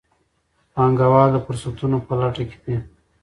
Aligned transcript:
پانګوال 0.73 1.29
د 1.33 1.37
فرصتونو 1.45 1.97
په 2.05 2.13
لټه 2.19 2.43
کې 2.49 2.57
دي. 2.63 2.77